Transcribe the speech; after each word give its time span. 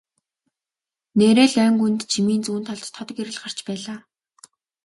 Нээрээ 1.17 1.47
л 1.51 1.55
ойн 1.63 1.75
гүнд 1.81 2.01
жимийн 2.11 2.41
зүүн 2.45 2.63
талд 2.67 2.85
тод 2.95 3.09
гэрэл 3.17 3.41
гарч 3.43 3.59
байлаа. 3.67 3.99